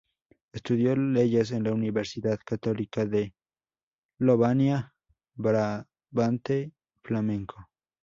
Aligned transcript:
Estudió 0.51 0.95
leyes 0.95 1.51
en 1.51 1.61
la 1.63 1.73
Universidad 1.73 2.39
Católica 2.43 3.05
de 3.05 3.35
Lovaina, 4.17 4.95
Brabante 5.35 6.71
Flamenco. 7.03 7.69